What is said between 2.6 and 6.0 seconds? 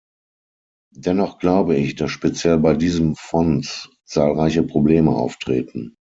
diesem Fonds zahlreiche Probleme auftreten.